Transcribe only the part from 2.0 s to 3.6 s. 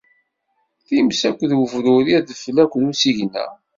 adfel akked usigna.